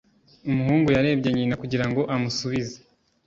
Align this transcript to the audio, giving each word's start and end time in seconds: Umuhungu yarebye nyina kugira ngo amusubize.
Umuhungu 0.49 0.87
yarebye 0.95 1.29
nyina 1.33 1.55
kugira 1.61 1.85
ngo 1.89 2.01
amusubize. 2.13 2.77